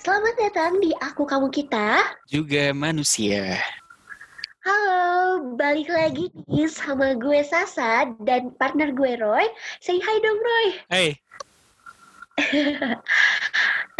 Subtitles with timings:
[0.00, 1.98] Selamat datang di Aku Kamu Kita.
[2.30, 3.58] juga manusia.
[4.62, 9.50] Halo, balik lagi nih sama gue Sasa dan partner gue Roy.
[9.82, 10.66] Say hi dong Roy.
[10.90, 11.08] Hey,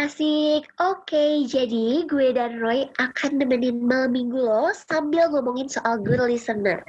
[0.01, 0.65] Asik.
[0.81, 6.81] Oke, jadi gue dan Roy akan nemenin malam minggu lo sambil ngomongin soal good listener.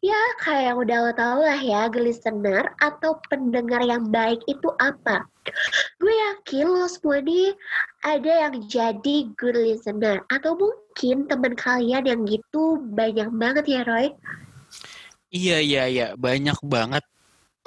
[0.00, 4.64] Ya, kayak yang udah lo tau lah ya, good listener atau pendengar yang baik itu
[4.80, 5.28] apa.
[6.00, 7.52] Gue yakin lo semua nih
[8.08, 10.24] ada yang jadi good listener.
[10.32, 14.08] Atau mungkin teman kalian yang gitu banyak banget ya Roy.
[15.28, 17.04] iya iya iya banyak banget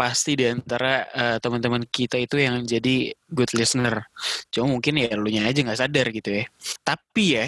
[0.02, 4.02] pasti di antara eh, teman-teman kita itu yang jadi good listener.
[4.50, 6.46] Cuma mungkin ya lu nya aja nggak sadar gitu ya.
[6.82, 7.46] Tapi ya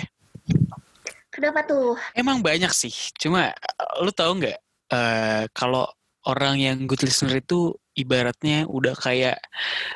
[1.33, 1.97] Kenapa tuh?
[2.13, 2.93] emang banyak sih.
[3.17, 4.57] Cuma eh, lu tahu nggak
[4.93, 5.89] eh, kalau
[6.29, 9.41] orang yang good listener itu ibaratnya udah kayak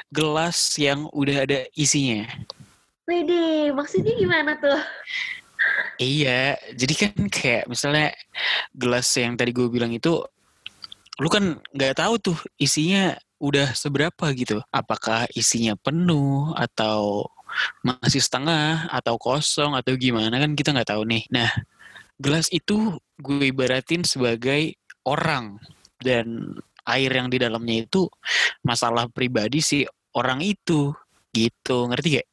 [0.09, 2.25] gelas yang udah ada isinya.
[3.07, 4.81] Widih, maksudnya gimana tuh?
[5.97, 8.13] Iya, jadi kan kayak misalnya
[8.75, 10.21] gelas yang tadi gue bilang itu,
[11.17, 14.61] lu kan nggak tahu tuh isinya udah seberapa gitu.
[14.73, 17.25] Apakah isinya penuh atau
[17.81, 21.23] masih setengah atau kosong atau gimana kan kita nggak tahu nih.
[21.33, 21.49] Nah,
[22.21, 25.57] gelas itu gue ibaratin sebagai orang
[26.01, 26.57] dan
[26.87, 28.05] air yang di dalamnya itu
[28.61, 30.93] masalah pribadi si orang itu
[31.33, 31.89] gitu.
[31.89, 32.27] Ngerti gak?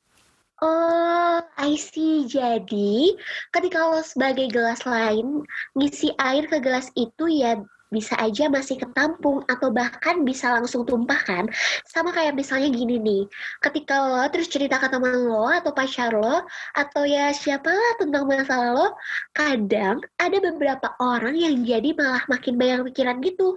[0.63, 2.25] Oh, I see.
[2.25, 3.13] Jadi,
[3.53, 5.45] ketika lo sebagai gelas lain
[5.77, 7.59] ngisi air ke gelas itu ya
[7.95, 11.47] bisa aja masih ketampung atau bahkan bisa langsung tumpah kan.
[11.87, 13.23] Sama kayak misalnya gini nih,
[13.63, 16.43] ketika lo terus cerita ke teman lo atau pacar lo
[16.75, 18.89] atau ya siapa lah tentang masalah lo,
[19.31, 23.55] kadang ada beberapa orang yang jadi malah makin banyak pikiran gitu.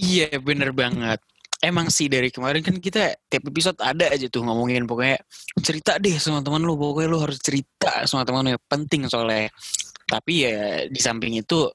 [0.00, 1.20] Iya bener banget.
[1.62, 5.22] Emang sih dari kemarin kan kita tiap episode ada aja tuh ngomongin pokoknya
[5.62, 9.46] cerita deh sama teman lu pokoknya lu harus cerita sama teman lu penting soalnya.
[10.02, 11.70] Tapi ya di samping itu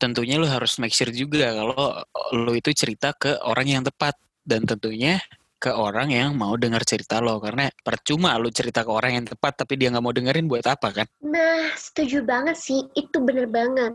[0.00, 2.00] tentunya lu harus make sure juga kalau
[2.32, 4.16] lu itu cerita ke orang yang tepat
[4.48, 5.20] dan tentunya
[5.60, 9.60] ke orang yang mau dengar cerita lo karena percuma lu cerita ke orang yang tepat
[9.60, 11.06] tapi dia nggak mau dengerin buat apa kan?
[11.20, 12.88] Nah, setuju banget sih.
[12.96, 13.92] Itu bener banget.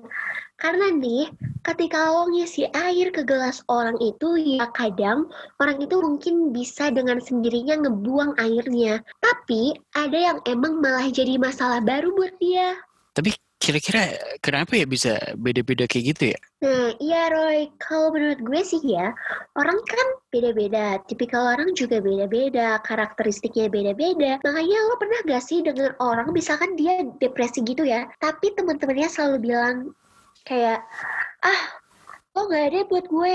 [0.61, 1.33] Karena nih,
[1.65, 5.27] ketika lo ngisi air ke gelas orang itu, ya kadang
[5.57, 9.01] orang itu mungkin bisa dengan sendirinya ngebuang airnya.
[9.19, 12.77] Tapi ada yang emang malah jadi masalah baru buat dia.
[13.17, 16.39] Tapi kira-kira kenapa ya bisa beda-beda kayak gitu ya?
[16.61, 19.15] Nah, iya Roy, kalau menurut gue sih ya,
[19.57, 24.37] orang kan beda-beda, tipikal orang juga beda-beda, karakteristiknya beda-beda.
[24.43, 29.37] Makanya lo pernah gak sih dengan orang, misalkan dia depresi gitu ya, tapi teman-temannya selalu
[29.51, 29.75] bilang
[30.45, 30.83] kayak,
[31.41, 31.61] ah,
[32.35, 33.33] lo gak ada buat gue,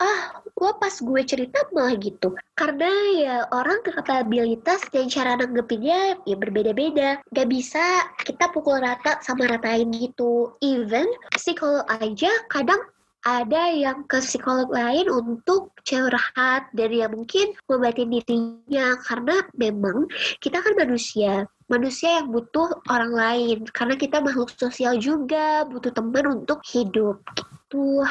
[0.00, 2.36] ah, lo pas gue cerita malah gitu.
[2.56, 7.20] Karena ya orang kapabilitas dan cara nanggepinnya ya berbeda-beda.
[7.32, 10.56] Gak bisa kita pukul rata sama ratain gitu.
[10.60, 12.80] Even psikolog aja kadang
[13.26, 20.06] ada yang ke psikolog lain untuk curhat dan ya mungkin membatin dirinya karena memang
[20.38, 26.38] kita kan manusia manusia yang butuh orang lain karena kita makhluk sosial juga butuh teman
[26.38, 28.06] untuk hidup gitu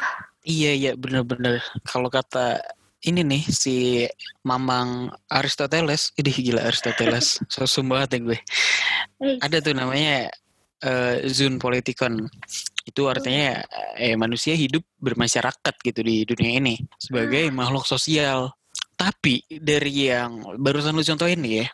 [0.46, 2.62] Iya iya bener-bener kalau kata
[3.06, 4.06] ini nih si
[4.46, 8.40] Mamang Aristoteles, ini gila Aristoteles, sosum banget ya gue.
[9.42, 10.30] Ada tuh namanya
[10.82, 12.26] eh, Zoon Politikon.
[12.86, 13.66] Itu artinya
[13.98, 18.54] eh manusia hidup bermasyarakat gitu di dunia ini sebagai makhluk sosial.
[18.94, 21.68] Tapi dari yang barusan lu contohin nih ya,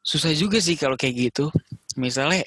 [0.00, 1.52] susah juga sih kalau kayak gitu.
[2.00, 2.44] Misalnya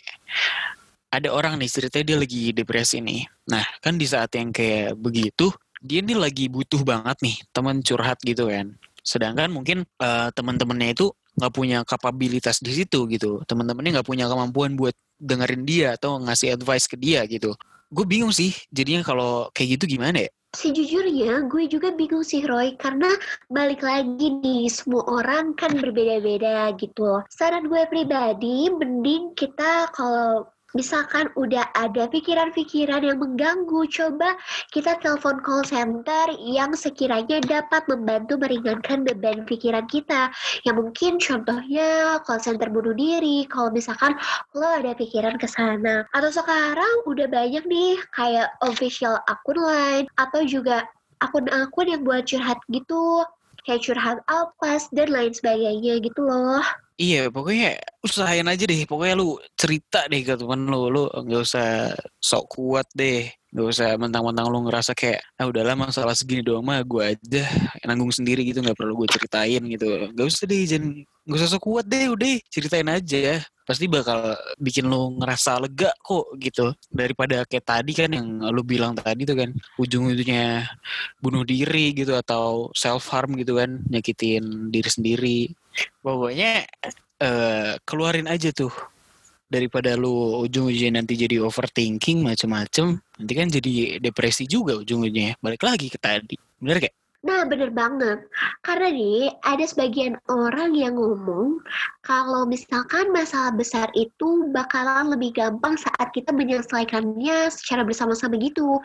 [1.11, 3.27] ada orang nih ceritanya dia lagi depresi nih.
[3.51, 5.51] Nah kan di saat yang kayak begitu
[5.83, 8.73] dia nih lagi butuh banget nih teman curhat gitu kan.
[9.03, 13.43] Sedangkan mungkin eh, teman-temannya itu nggak punya kapabilitas di situ gitu.
[13.43, 17.53] Teman-temannya nggak punya kemampuan buat dengerin dia atau ngasih advice ke dia gitu.
[17.91, 20.31] Gue bingung sih jadinya kalau kayak gitu gimana ya?
[20.51, 23.07] Sejujurnya gue juga bingung sih Roy karena
[23.47, 27.23] balik lagi nih semua orang kan berbeda-beda gitu.
[27.31, 34.35] Saran gue pribadi mending kita kalau misalkan udah ada pikiran-pikiran yang mengganggu, coba
[34.71, 40.31] kita telepon call center yang sekiranya dapat membantu meringankan beban pikiran kita.
[40.63, 44.15] Ya mungkin contohnya call center bunuh diri, kalau misalkan
[44.55, 46.07] lo ada pikiran ke sana.
[46.15, 50.87] Atau sekarang udah banyak nih kayak official akun lain atau juga
[51.21, 53.21] akun-akun yang buat curhat gitu
[53.61, 56.65] kayak curhat alpas dan lain sebagainya gitu loh.
[57.01, 58.81] Iya, pokoknya usahain aja deh.
[58.85, 60.79] Pokoknya lu cerita deh ke temen lu.
[60.93, 63.25] Lu nggak usah sok kuat deh.
[63.51, 67.43] Gak usah mentang-mentang lu ngerasa kayak ah udahlah masalah segini doang mah gue aja
[67.83, 70.07] nanggung sendiri gitu nggak perlu gue ceritain gitu.
[70.15, 74.89] Gak usah deh jangan gak usah sok kuat deh udah ceritain aja pasti bakal bikin
[74.89, 79.49] lu ngerasa lega kok gitu daripada kayak tadi kan yang lu bilang tadi tuh kan
[79.79, 80.67] ujung-ujungnya
[81.23, 85.39] bunuh diri gitu atau self harm gitu kan nyakitin diri sendiri
[86.03, 86.65] pokoknya
[87.21, 88.73] eh, keluarin aja tuh.
[89.51, 95.43] Daripada lu ujung-ujungnya nanti jadi overthinking macem-macem nanti kan jadi depresi juga ujung-ujungnya.
[95.43, 96.39] Balik lagi ke tadi.
[96.55, 96.95] Bener gak?
[97.21, 98.25] Nah, bener banget.
[98.65, 101.61] Karena nih, ada sebagian orang yang ngomong
[102.01, 108.81] kalau misalkan masalah besar itu bakalan lebih gampang saat kita menyelesaikannya secara bersama-sama gitu.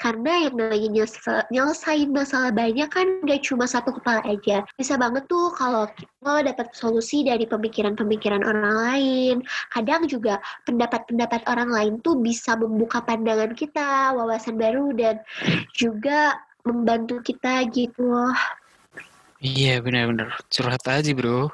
[0.00, 4.64] Karena yang namanya nyelesa- nyelesain masalah banyak kan gak cuma satu kepala aja.
[4.80, 9.36] Bisa banget tuh kalau kita dapat solusi dari pemikiran-pemikiran orang lain.
[9.68, 15.20] Kadang juga pendapat-pendapat orang lain tuh bisa membuka pandangan kita, wawasan baru, dan
[15.76, 18.34] juga membantu kita gitu loh.
[19.38, 21.48] Iya benar-benar curhat aja bro.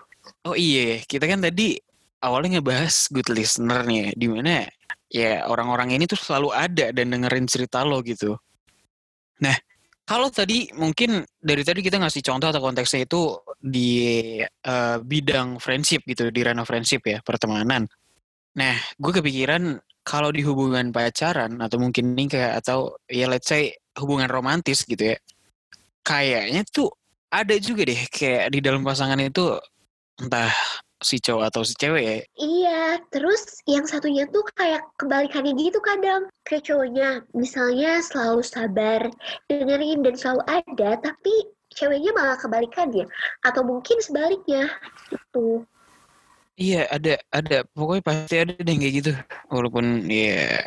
[0.48, 1.76] Oh iya kita kan tadi
[2.22, 4.64] awalnya ngebahas good listener nih, ya, di mana
[5.12, 8.38] ya orang-orang ini tuh selalu ada dan dengerin cerita lo gitu.
[9.44, 9.54] Nah
[10.02, 16.06] kalau tadi mungkin dari tadi kita ngasih contoh atau konteksnya itu di eh, bidang friendship
[16.08, 17.84] gitu, di ranah friendship ya pertemanan.
[18.56, 24.28] Nah gue kepikiran kalau di hubungan pacaran atau mungkin nikah atau ya let's say hubungan
[24.28, 25.16] romantis gitu ya,
[26.06, 26.90] kayaknya tuh
[27.32, 29.56] ada juga deh kayak di dalam pasangan itu
[30.20, 30.52] entah
[31.02, 32.18] si cowok atau si cewek ya.
[32.38, 36.30] Iya, terus yang satunya tuh kayak kebalikannya gitu kadang.
[36.46, 39.10] Kayak cowoknya misalnya selalu sabar,
[39.50, 41.34] dengerin dan selalu ada, tapi
[41.74, 43.10] ceweknya malah kebalikannya.
[43.42, 44.70] Atau mungkin sebaliknya.
[45.10, 45.66] Gitu.
[46.60, 49.12] Iya ada ada pokoknya pasti ada deh kayak gitu
[49.48, 50.60] walaupun ya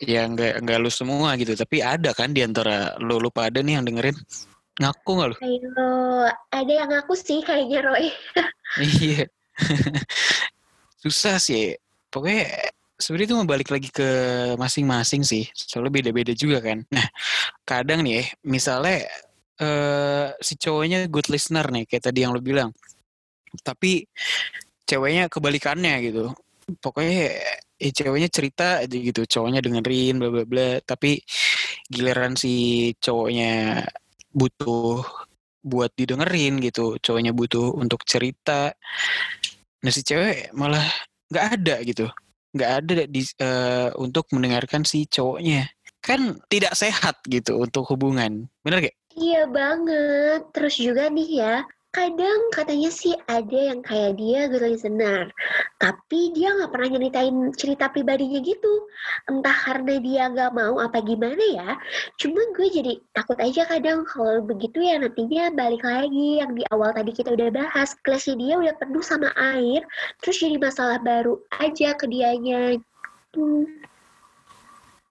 [0.00, 3.80] ya nggak nggak lu semua gitu tapi ada kan di antara lu lu pada nih
[3.80, 4.16] yang dengerin
[4.76, 5.36] ngaku nggak lu?
[5.40, 5.88] Ayo,
[6.52, 8.12] ada yang aku sih kayaknya Roy.
[8.82, 9.24] Iya.
[11.02, 11.72] Susah sih.
[12.12, 12.44] Pokoknya
[13.00, 14.08] sebenarnya itu mau balik lagi ke
[14.60, 15.48] masing-masing sih.
[15.56, 16.84] Soalnya beda-beda juga kan.
[16.92, 17.08] Nah,
[17.64, 19.08] kadang nih ya, misalnya
[19.56, 22.74] eh si cowoknya good listener nih kayak tadi yang lu bilang.
[23.64, 24.04] Tapi
[24.84, 26.36] ceweknya kebalikannya gitu.
[26.84, 27.32] Pokoknya
[27.76, 31.20] ya ceweknya cerita aja gitu, cowoknya dengerin bla bla bla, tapi
[31.92, 33.84] giliran si cowoknya
[34.32, 35.04] butuh
[35.66, 38.72] buat didengerin gitu, cowoknya butuh untuk cerita.
[39.82, 40.84] Nah si cewek malah
[41.28, 42.06] nggak ada gitu,
[42.54, 45.68] nggak ada di, eh, untuk mendengarkan si cowoknya.
[46.00, 48.96] Kan tidak sehat gitu untuk hubungan, bener gak?
[49.18, 50.54] Iya banget.
[50.54, 55.32] Terus juga nih ya, kadang katanya sih ada yang kayak dia good listener,
[55.80, 58.84] tapi dia nggak pernah nyeritain cerita pribadinya gitu.
[59.32, 61.80] Entah karena dia nggak mau apa gimana ya.
[62.20, 66.92] Cuma gue jadi takut aja kadang kalau begitu ya nantinya balik lagi yang di awal
[66.92, 67.96] tadi kita udah bahas.
[68.04, 69.80] Kelasnya dia udah penuh sama air,
[70.20, 72.76] terus jadi masalah baru aja ke dianya.
[73.32, 73.64] Hmm.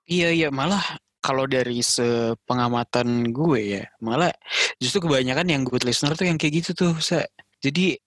[0.05, 4.29] Iya iya malah kalau dari sepengamatan gue ya, malah
[4.77, 7.25] justru kebanyakan yang good listener tuh yang kayak gitu tuh, Sa.
[7.65, 7.97] Jadi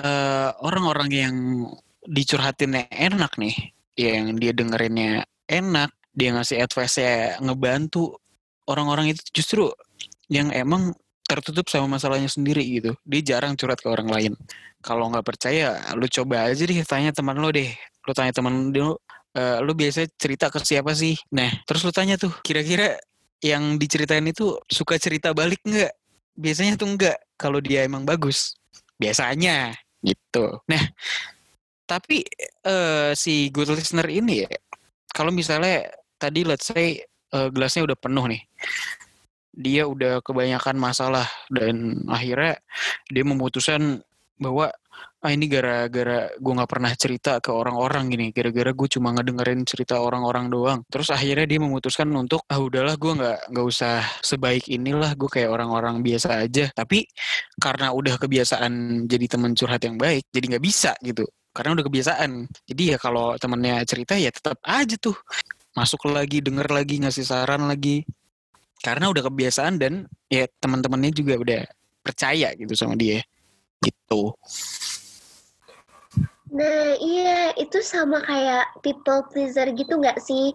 [0.00, 1.34] eh, orang-orang yang
[2.08, 8.16] dicurhatinnya enak nih, yang dia dengerinnya enak, dia ngasih advice-nya ngebantu,
[8.64, 9.68] orang-orang itu justru
[10.32, 10.96] yang emang
[11.28, 12.96] tertutup sama masalahnya sendiri gitu.
[13.04, 14.32] Dia jarang curhat ke orang lain.
[14.80, 17.68] Kalau nggak percaya, lu coba aja deh tanya teman lo deh.
[18.08, 18.96] Lu tanya teman lu,
[19.36, 21.16] eh, lu biasa cerita ke siapa sih?
[21.32, 22.96] Nah, terus lu tanya tuh, kira-kira
[23.42, 25.92] yang diceritain itu suka cerita balik nggak?
[26.38, 28.56] Biasanya tuh enggak, kalau dia emang bagus.
[28.96, 29.74] Biasanya,
[30.04, 30.62] gitu.
[30.70, 30.82] Nah,
[31.84, 32.24] tapi
[32.64, 34.50] eh, si good listener ini ya,
[35.12, 38.42] kalau misalnya tadi let's say eh, gelasnya udah penuh nih,
[39.52, 42.56] dia udah kebanyakan masalah dan akhirnya
[43.12, 44.00] dia memutuskan
[44.40, 44.72] bahwa
[45.22, 48.26] ah ini gara-gara gue nggak pernah cerita ke orang-orang gini.
[48.34, 50.80] Gara-gara gue cuma ngedengerin cerita orang-orang doang.
[50.90, 55.14] Terus akhirnya dia memutuskan untuk ah udahlah gue nggak nggak usah sebaik inilah.
[55.14, 56.74] Gue kayak orang-orang biasa aja.
[56.74, 57.06] Tapi
[57.54, 61.22] karena udah kebiasaan jadi teman curhat yang baik jadi nggak bisa gitu.
[61.54, 62.30] Karena udah kebiasaan.
[62.66, 65.14] Jadi ya kalau temennya cerita ya tetap aja tuh.
[65.78, 68.02] Masuk lagi denger lagi ngasih saran lagi.
[68.82, 71.62] Karena udah kebiasaan dan ya teman-temannya juga udah
[72.02, 73.22] percaya gitu sama dia.
[73.78, 74.34] Gitu
[76.52, 80.52] Nah iya itu sama kayak people pleaser gitu nggak sih?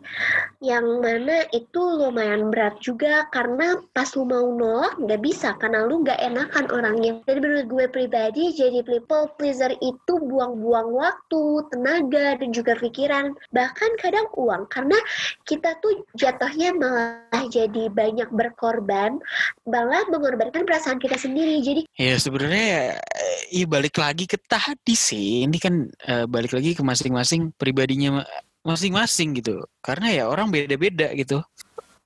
[0.61, 6.05] Yang mana itu lumayan berat juga karena pas lu mau nolak nggak bisa karena lu
[6.05, 7.17] nggak enakan orangnya.
[7.25, 13.89] Dan menurut gue pribadi jadi people pleaser itu buang-buang waktu, tenaga dan juga pikiran bahkan
[13.97, 15.01] kadang uang karena
[15.49, 19.17] kita tuh jatuhnya malah jadi banyak berkorban,
[19.65, 21.57] malah mengorbankan perasaan kita sendiri.
[21.65, 23.01] Jadi Ya sebenarnya
[23.49, 25.41] ya balik lagi ke tadi sih.
[25.41, 28.29] Ini kan eh, balik lagi ke masing-masing pribadinya ma-
[28.65, 29.63] masing-masing gitu.
[29.81, 31.41] Karena ya orang beda-beda gitu.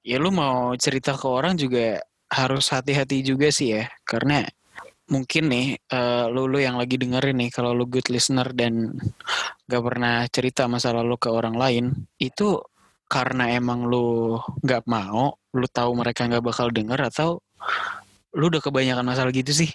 [0.01, 3.83] Ya lu mau cerita ke orang juga harus hati-hati juga sih ya.
[4.05, 4.45] Karena
[5.11, 8.95] mungkin nih eh, lu lu yang lagi dengerin nih kalau lu good listener dan
[9.67, 11.85] gak pernah cerita masa lalu ke orang lain
[12.15, 12.59] itu
[13.11, 17.43] karena emang lu nggak mau, lu tahu mereka nggak bakal denger atau
[18.31, 19.67] lu udah kebanyakan masalah gitu sih?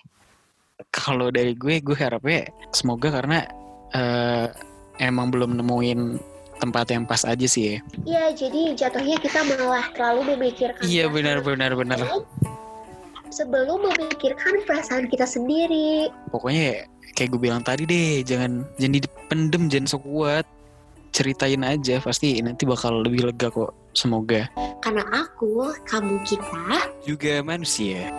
[0.88, 3.44] Kalau dari gue, gue harapnya semoga karena
[3.94, 4.46] eh,
[4.98, 6.00] emang belum nemuin
[6.56, 7.78] tempat yang pas aja sih ya.
[8.08, 12.00] ya jadi jatuhnya kita malah terlalu memikirkan Iya benar benar benar.
[13.28, 16.08] sebelum memikirkan perasaan kita sendiri.
[16.32, 16.78] Pokoknya ya,
[17.12, 20.46] kayak gue bilang tadi deh, jangan jangan dipendem, jangan sok kuat.
[21.12, 23.72] Ceritain aja, pasti nanti bakal lebih lega kok.
[23.96, 24.48] Semoga.
[24.84, 28.12] Karena aku, kamu kita, Juga manusia.